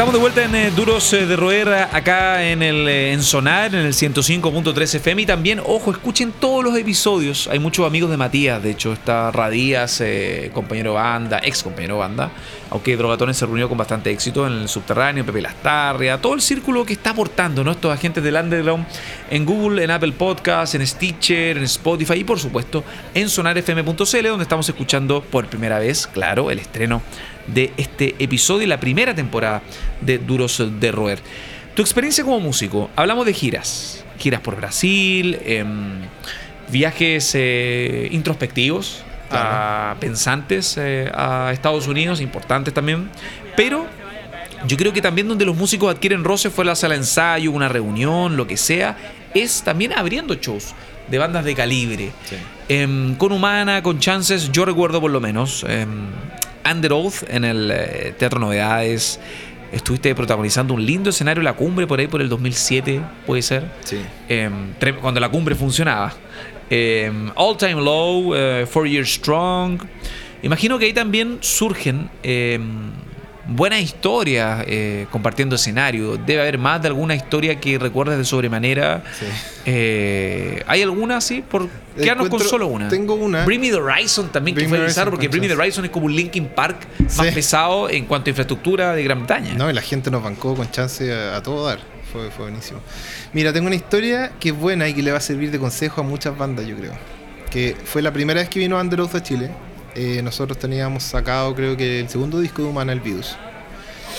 [0.00, 3.74] Estamos de vuelta en eh, Duros eh, de Roer acá en el eh, en Sonar,
[3.74, 7.48] en el 105.3 FM y también, ojo, escuchen todos los episodios.
[7.48, 12.30] Hay muchos amigos de Matías, de hecho está Radías, eh, compañero banda, ex compañero banda,
[12.70, 16.86] aunque Drogatones se reunió con bastante éxito en el subterráneo, Pepe Lastarria, todo el círculo
[16.86, 17.72] que está aportando, ¿no?
[17.72, 18.86] Estos agentes del underground
[19.28, 24.44] en Google, en Apple Podcasts, en Stitcher, en Spotify y por supuesto en sonarfm.cl donde
[24.44, 27.02] estamos escuchando por primera vez, claro, el estreno
[27.54, 29.62] de este episodio y la primera temporada
[30.00, 31.20] de Duros de Roer.
[31.74, 36.00] Tu experiencia como músico, hablamos de giras, giras por Brasil, em,
[36.70, 43.08] viajes eh, introspectivos, a pensantes eh, a Estados Unidos, importantes también,
[43.56, 43.86] pero
[44.66, 47.68] yo creo que también donde los músicos adquieren roce fue la sala de ensayo, una
[47.68, 48.96] reunión, lo que sea,
[49.32, 50.74] es también abriendo shows
[51.08, 52.12] de bandas de calibre.
[52.68, 56.06] Em, con Humana, con Chances, yo recuerdo por lo menos, em,
[56.68, 59.20] Under Oath en el eh, Teatro Novedades,
[59.72, 63.64] estuviste protagonizando un lindo escenario, La Cumbre, por ahí por el 2007, puede ser.
[63.84, 63.98] Sí.
[64.28, 66.12] Em, cuando la cumbre funcionaba.
[66.68, 69.82] Em, All Time Low, eh, Four Years Strong.
[70.42, 72.90] Imagino que ahí también surgen em,
[73.46, 76.16] buenas historias eh, compartiendo escenario.
[76.16, 79.02] Debe haber más de alguna historia que recuerdes de sobremanera.
[79.18, 79.26] Sí.
[79.66, 81.42] Eh, ¿Hay alguna así?
[81.42, 82.88] Por quedarnos con solo una.
[82.88, 83.44] tengo una.
[83.44, 85.54] Bring Me the Horizon también, que fue bizarro, porque Bring Me the.
[85.54, 86.76] Horizon es como un Linkin Park
[87.16, 87.32] más Sí.
[87.34, 89.54] pesado en cuanto a infraestructura de Gran Bretaña.
[89.54, 91.78] No, y la gente nos bancó con chance a, a todo dar.
[92.12, 92.80] Fue, fue buenísimo.
[93.32, 96.00] Mira, tengo una historia que es buena y que le va a servir de consejo
[96.00, 96.92] a muchas bandas, yo creo.
[97.50, 99.50] Que fue la primera vez que vino Under Oath a Chile.
[99.94, 103.36] Eh, nosotros teníamos sacado, creo que el segundo disco de Humana, el Virus.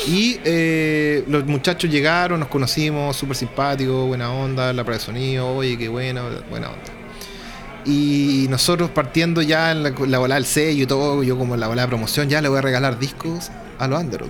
[0.07, 5.55] Y eh, los muchachos llegaron, nos conocimos, súper simpáticos, buena onda, la prueba de sonido,
[5.55, 6.91] oye, qué buena, buena onda.
[7.85, 11.59] Y nosotros partiendo ya en la, la volada del sello y todo, yo como en
[11.59, 14.25] la volada de promoción, ya le voy a regalar discos a los po.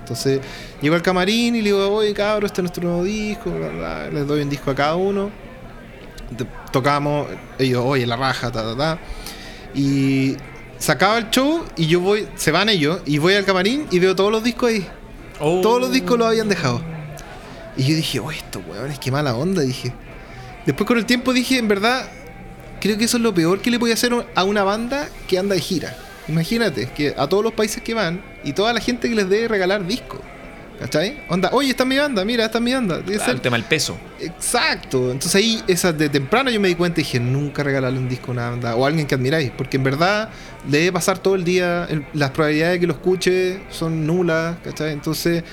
[0.00, 0.40] Entonces
[0.80, 3.50] llego al camarín y le digo, oye cabros, este es nuestro nuevo disco,
[4.12, 5.30] les doy un disco a cada uno.
[6.70, 8.98] Tocamos, ellos, oye, la raja, ta, ta, ta.
[9.74, 10.36] Y
[10.82, 14.00] se acaba el show y yo voy, se van ellos, y voy al camarín y
[14.00, 14.84] veo todos los discos ahí.
[15.38, 15.60] Oh.
[15.60, 16.82] Todos los discos los habían dejado.
[17.76, 19.92] Y yo dije, oye, estos weones, qué mala onda, dije.
[20.66, 22.10] Después con el tiempo dije, en verdad,
[22.80, 25.38] creo que eso es lo peor que le voy a hacer a una banda que
[25.38, 25.96] anda de gira.
[26.26, 29.46] Imagínate, que a todos los países que van y toda la gente que les debe
[29.46, 30.18] regalar discos.
[30.82, 31.22] ¿Cachai?
[31.28, 32.96] Onda, oye, esta es mi banda, mira, esta es mi banda.
[32.96, 33.96] Debe Claro, ser- el tema del peso.
[34.18, 35.12] Exacto.
[35.12, 38.32] Entonces ahí, esa de temprano yo me di cuenta y dije, nunca regalarle un disco
[38.32, 40.30] a una banda o a alguien que admiráis, porque en verdad
[40.68, 44.56] le debe pasar todo el día, el- las probabilidades de que lo escuche son nulas,
[44.64, 44.90] ¿cachai?
[44.92, 45.44] Entonces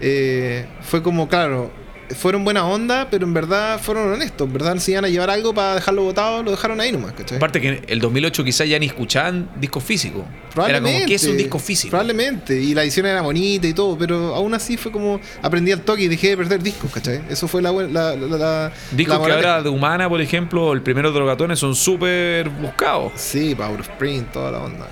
[0.00, 1.72] eh, fue como, claro,
[2.14, 4.46] fueron buena onda, pero en verdad fueron honestos.
[4.46, 7.38] En verdad, si iban a llevar algo para dejarlo botado, lo dejaron ahí nomás, ¿cachai?
[7.38, 10.22] Aparte que en el 2008 quizás ya ni escuchaban discos físicos.
[10.22, 10.98] Era Probablemente.
[11.00, 11.90] como, ¿qué es un disco físico?
[11.90, 12.60] Probablemente.
[12.60, 16.02] Y la edición era bonita y todo, pero aún así fue como aprendí al toque
[16.02, 17.22] y dejé de perder discos, ¿cachai?
[17.28, 17.90] Eso fue la buena.
[17.90, 21.74] La, la, la- Discos que ahora de Humana, por ejemplo, el primero de Drogatones son
[21.74, 23.12] súper buscados.
[23.16, 24.86] Sí, Power of Print, toda la onda.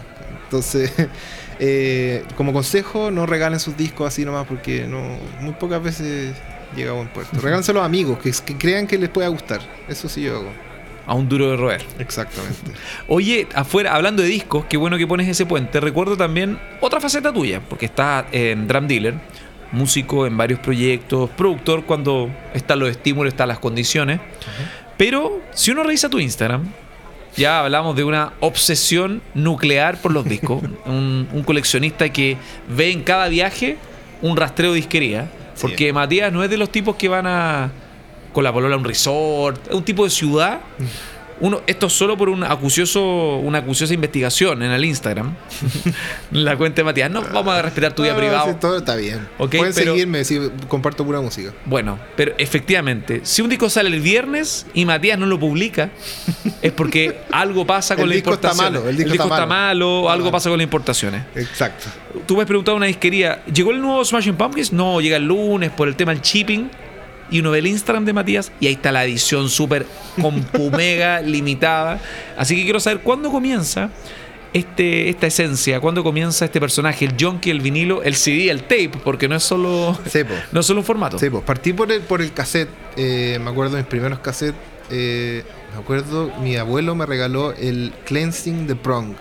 [0.45, 0.93] Entonces,
[1.59, 5.01] eh, como consejo, no regalen sus discos así nomás porque no
[5.41, 6.35] muy pocas veces
[6.75, 7.39] llega a buen puerto.
[7.41, 9.61] Regálanselo a amigos que, que crean que les pueda gustar.
[9.89, 10.53] Eso sí yo hago.
[11.07, 11.85] A un duro de roer.
[11.99, 12.73] Exactamente.
[13.09, 15.81] Oye, afuera, hablando de discos, qué bueno que pones ese puente.
[15.81, 19.15] Recuerdo también otra faceta tuya, porque estás en Drum Dealer,
[19.73, 24.21] músico en varios proyectos, productor cuando están los estímulos, están las condiciones.
[24.97, 26.65] Pero si uno revisa tu Instagram,
[27.37, 30.63] ya hablamos de una obsesión nuclear por los discos.
[30.87, 33.77] un, un coleccionista que ve en cada viaje
[34.23, 35.29] un rastreo de disquería.
[35.55, 35.63] Sí.
[35.63, 37.71] Porque Matías no es de los tipos que van a
[38.33, 40.61] con la polola a un resort, es un tipo de ciudad.
[41.41, 45.35] Uno, esto solo por un acucioso, una acuciosa investigación en el Instagram.
[46.31, 47.11] la cuenta de Matías.
[47.11, 48.51] No vamos a respetar tu vida Ah, privado.
[48.53, 49.27] sí, todo está bien.
[49.39, 51.53] Ok, Pueden pero- seguirme si comparto pura música.
[51.67, 55.91] Bueno, pero efectivamente, si un disco sale el viernes y Matías no lo publica,
[56.63, 58.81] es porque algo pasa con El las disco está importaciones.
[58.81, 59.49] malo, el disco está está malo.
[60.01, 61.23] malo, algo pasa con las importaciones.
[61.35, 61.87] Exacto.
[62.27, 64.73] Tú me has preguntado a una disquería, ¿llegó el nuevo Smashing Pumpkins?
[64.73, 66.71] No, llega el lunes por el tema del shipping.
[67.31, 69.87] Y uno ve el Instagram de Matías y ahí está la edición súper
[70.21, 72.01] compumega, limitada.
[72.37, 73.91] Así que quiero saber cuándo comienza
[74.53, 78.93] este, esta esencia, cuándo comienza este personaje, el junkie, el vinilo, el CD, el tape,
[79.03, 79.99] porque no es solo,
[80.53, 81.17] no es solo un formato.
[81.19, 82.69] Pues partí por el, por el cassette.
[82.97, 84.61] eh, me acuerdo de mis primeros cassettes.
[84.91, 85.43] eh,
[85.75, 89.15] me acuerdo, mi abuelo me regaló el Cleansing the Prong.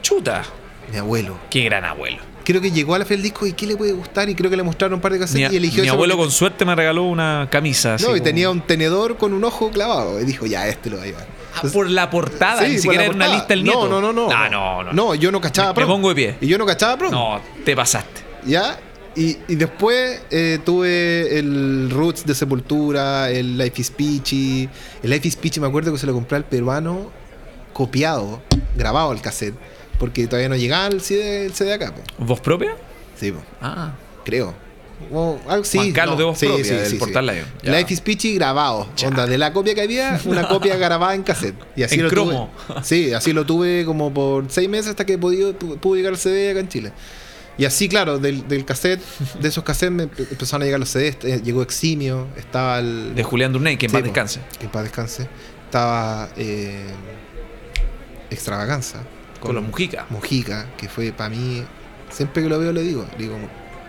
[0.00, 0.44] Chuta,
[0.90, 1.36] Mi abuelo.
[1.50, 2.18] qué gran abuelo.
[2.48, 4.26] Creo que llegó a la fe del disco y qué le puede gustar.
[4.30, 6.30] Y creo que le mostraron un par de Mi, cassettes y eligió mi abuelo con
[6.30, 7.94] suerte me regaló una camisa.
[7.96, 10.18] así No, y como- tenía un tenedor con un ojo clavado.
[10.18, 11.26] Y dijo, ya, este lo va a llevar.
[11.56, 13.86] Ah, por la portada, Sí, ni siquiera era una lista el nieto.
[13.86, 14.34] No, no, no, no.
[14.34, 14.92] Ah, no, no.
[14.94, 16.36] No, yo no cachaba Me- me pongo de pie.
[16.40, 17.12] Y yo no cachaba Prong.
[17.12, 18.22] No, te pasaste.
[18.46, 18.78] ¿Ya?
[19.14, 24.68] Y, y después eh, tuve el Roots de Sepultura, el Life is Peachy.
[25.02, 27.10] El Life is Peachy me acuerdo que se lo compré al peruano
[27.72, 28.40] copiado,
[28.76, 29.54] grabado al cassette,
[29.98, 31.94] porque todavía no llegaba el CD, el CD acá.
[31.94, 32.24] po.
[32.24, 32.76] ¿Voz propia?
[33.18, 33.92] Sí, po, Ah.
[34.24, 34.54] creo.
[35.12, 36.98] O algo sí, Juan Carlos no, de Voz sí, Propia, sí, del.
[36.98, 37.46] Portal.
[37.62, 37.70] Ya.
[37.78, 38.88] Life is Peachy grabado.
[38.96, 39.06] Ya.
[39.08, 41.54] Onda, de la copia que había, una copia grabada en cassette.
[41.76, 42.50] Y así En lo cromo.
[42.66, 42.82] tuve.
[42.82, 46.50] Sí, así lo tuve como por seis meses hasta que pude, pudo llegar el CD
[46.50, 46.92] acá en Chile.
[47.56, 49.00] Y así, claro, del, del cassette,
[49.40, 51.16] de esos cassettes me empe- empezaron a llegar los CDs.
[51.24, 53.14] eh, Llegó Eximio, estaba el.
[53.14, 54.40] De Julián Durnay, que en Sí, paz descanse.
[54.58, 55.28] Que en paz descanse.
[55.66, 56.86] Estaba eh,
[58.30, 59.02] Extravaganza.
[59.40, 60.06] Con los Mujica.
[60.10, 61.64] Mujica, que fue para mí.
[62.10, 63.36] Siempre que lo veo le digo, digo,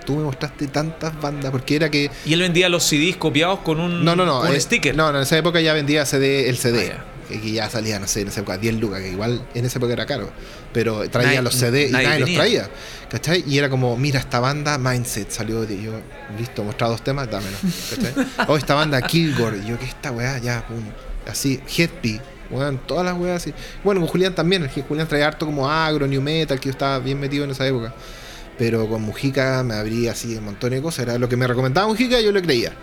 [0.05, 3.79] tú me mostraste tantas bandas, porque era que Y él vendía los CDs copiados con
[3.79, 4.41] un, no, no, no.
[4.41, 4.95] un eh, sticker.
[4.95, 6.93] No, no, en esa época ya vendía CD, el CD.
[6.97, 9.65] Ah, que, que ya salía, no sé, en esa época 10 lucas, que igual en
[9.65, 10.31] esa época era caro.
[10.73, 12.69] Pero traía Nadie- los CD y nadie nadie, los traía.
[13.09, 13.43] ¿Cachai?
[13.47, 15.91] Y era como, mira, esta banda Mindset salió de yo,
[16.37, 17.57] listo, mostrado dos temas, dámelo.
[17.89, 18.25] ¿Cachai?
[18.47, 19.59] oh, esta banda Kilgore.
[19.59, 20.83] Y yo, que esta weá, ya, pum.
[21.27, 22.19] Así, Headpie.
[22.51, 23.53] Weón, todas las weas así.
[23.83, 24.63] Bueno, con Julián también.
[24.63, 27.51] el que Julián traía harto como agro, new metal, que yo estaba bien metido en
[27.51, 27.93] esa época.
[28.57, 31.07] Pero con Mujica me abría así un montón de cosas.
[31.07, 32.73] Era lo que me recomendaba Mujica, yo lo creía.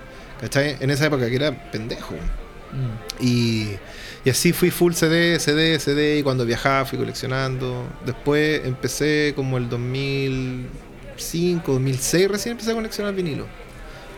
[0.40, 0.76] ¿Cachai?
[0.80, 2.14] En esa época que era pendejo.
[2.14, 3.24] Mm.
[3.24, 3.76] Y,
[4.24, 6.18] y así fui full CD, CD, CD.
[6.18, 7.86] Y cuando viajaba fui coleccionando.
[8.04, 13.46] Después empecé como el 2005, 2006 recién empecé a coleccionar vinilo.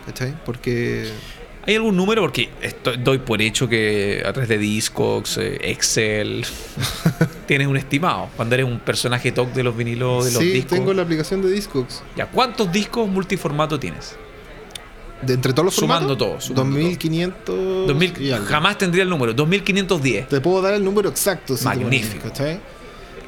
[0.07, 0.35] ¿Cachai?
[0.45, 1.11] Porque
[1.69, 2.23] ¿Hay algún número?
[2.23, 2.49] Porque
[3.01, 6.47] doy por hecho que a través de Discogs, eh, Excel,
[7.47, 8.31] tienes un estimado.
[8.37, 10.79] Cuando eres un personaje top de los vinilos, de los sí, discos.
[10.79, 12.03] tengo la aplicación de Discogs.
[12.17, 14.17] Ya, ¿Cuántos discos multiformato tienes?
[15.21, 18.47] De entre todos los Sumando formatos, todo, sumando 2500 2000 y algo.
[18.47, 19.35] jamás tendría el número.
[19.35, 20.29] 2510.
[20.29, 21.55] Te puedo dar el número exacto.
[21.55, 22.33] si Magnífico.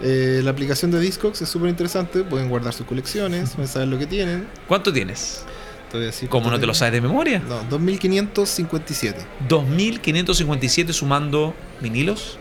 [0.03, 2.25] Eh, la aplicación de Discogs es súper interesante.
[2.25, 4.49] Pueden guardar sus colecciones, pueden saber lo que tienen.
[4.67, 5.45] ¿Cuánto tienes?
[5.99, 7.41] Decir ¿Cómo no te lo sabes de memoria?
[7.49, 9.21] No, 2557.
[9.49, 12.39] 2557 sumando vinilos.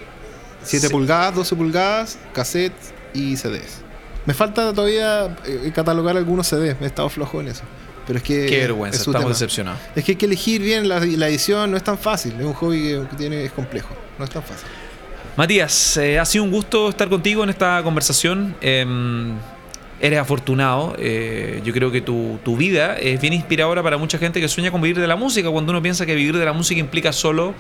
[0.64, 0.92] 7 Sí.
[0.92, 3.82] pulgadas, 12 pulgadas, cassettes y CDs.
[4.26, 6.76] Me falta todavía eh, catalogar algunos CDs.
[6.80, 7.64] Me he estado flojo en eso.
[8.06, 8.46] Pero es que.
[8.46, 9.30] Qué vergüenza, es estamos tema.
[9.30, 9.80] decepcionados.
[9.96, 11.72] Es que hay que elegir bien la, la edición.
[11.72, 12.34] No es tan fácil.
[12.40, 13.90] Es un hobby que, que tiene, es complejo.
[14.18, 14.68] No es tan fácil.
[15.38, 18.56] Matías, eh, ha sido un gusto estar contigo en esta conversación.
[18.62, 19.36] Em,
[20.02, 20.96] eres afortunado.
[21.00, 24.72] eh, yo creo que tu, tu vida es bien inspiradora para mucha gente que sueña
[24.72, 25.50] con vivir de la música.
[25.50, 27.54] Cuando uno piensa que vivir de la música implica solo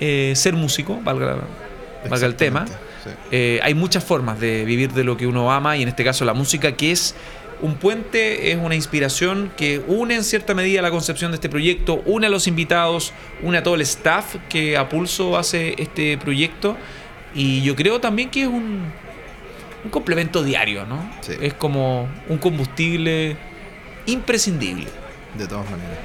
[0.00, 1.38] eh, ser músico, valga,
[2.08, 2.66] valga el tema.
[2.66, 3.10] Sí.
[3.30, 6.24] Eh, hay muchas formas de vivir de lo que uno ama y en este caso
[6.24, 7.14] la música, que es
[7.62, 12.02] Un puente es una inspiración que une en cierta medida la concepción de este proyecto,
[12.04, 16.76] une a los invitados, une a todo el staff que a pulso hace este proyecto.
[17.34, 18.84] Y yo creo también que es un,
[19.86, 20.98] un complemento diario, ¿no?
[21.20, 21.32] Sí.
[21.40, 23.36] Es como un combustible
[24.06, 24.86] imprescindible.
[25.38, 25.98] De todas maneras.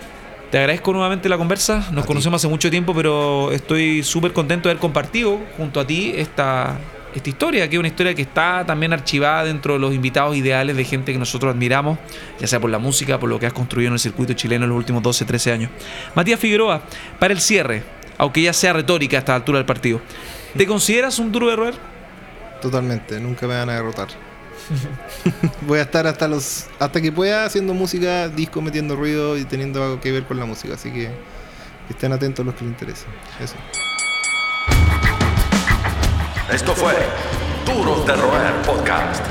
[0.52, 1.78] Te agradezco nuevamente la conversa.
[1.92, 2.08] Nos A ti.
[2.08, 6.78] conocemos hace mucho tiempo, pero estoy súper contento de haber compartido junto a ti esta,
[7.16, 10.76] esta historia, que es una historia que está también archivada dentro de los invitados ideales
[10.76, 11.98] de gente que nosotros admiramos,
[12.40, 14.70] ya sea por la música, por lo que has construido en el circuito chileno en
[14.72, 15.72] los últimos 12, 13 años.
[16.16, 16.82] Matías Figueroa,
[17.18, 17.84] para el cierre,
[18.18, 20.02] aunque ya sea retórica a esta altura del partido,
[20.58, 21.91] ¿te consideras un duro de roer?
[22.62, 24.08] Totalmente, nunca me van a derrotar.
[25.62, 29.84] Voy a estar hasta los hasta que pueda haciendo música, disco metiendo ruido y teniendo
[29.84, 31.10] algo que ver con la música, así que
[31.90, 33.10] estén atentos los que les interesen.
[33.40, 33.56] Eso.
[36.52, 36.94] Esto fue
[37.66, 39.24] Duros de Roer Podcast.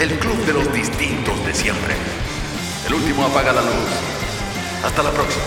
[0.00, 1.94] El club de los distintos de siempre.
[2.86, 3.90] El último apaga la luz.
[4.84, 5.44] Hasta la próxima.